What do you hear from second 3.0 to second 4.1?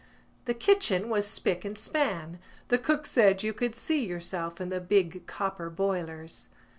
said you could see